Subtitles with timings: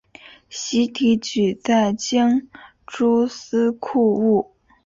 [0.49, 2.49] 徙提举在京
[2.87, 4.55] 诸司库务。